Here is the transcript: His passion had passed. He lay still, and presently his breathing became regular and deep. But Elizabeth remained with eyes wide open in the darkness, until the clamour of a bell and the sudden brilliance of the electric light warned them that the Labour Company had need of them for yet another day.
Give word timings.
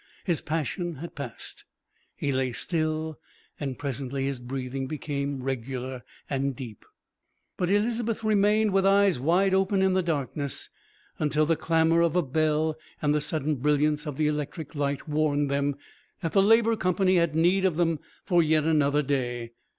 His 0.23 0.41
passion 0.41 0.95
had 0.95 1.13
passed. 1.13 1.63
He 2.15 2.31
lay 2.31 2.53
still, 2.53 3.19
and 3.59 3.77
presently 3.77 4.25
his 4.25 4.39
breathing 4.39 4.87
became 4.87 5.43
regular 5.43 6.01
and 6.27 6.55
deep. 6.55 6.85
But 7.55 7.69
Elizabeth 7.69 8.23
remained 8.23 8.73
with 8.73 8.83
eyes 8.83 9.19
wide 9.19 9.53
open 9.53 9.83
in 9.83 9.93
the 9.93 10.01
darkness, 10.01 10.71
until 11.19 11.45
the 11.45 11.55
clamour 11.55 12.01
of 12.01 12.15
a 12.15 12.23
bell 12.23 12.77
and 12.99 13.13
the 13.13 13.21
sudden 13.21 13.57
brilliance 13.57 14.07
of 14.07 14.17
the 14.17 14.25
electric 14.25 14.73
light 14.73 15.07
warned 15.07 15.51
them 15.51 15.75
that 16.21 16.31
the 16.31 16.41
Labour 16.41 16.75
Company 16.75 17.17
had 17.17 17.35
need 17.35 17.63
of 17.63 17.77
them 17.77 17.99
for 18.25 18.41
yet 18.41 18.63
another 18.63 19.03
day. 19.03 19.51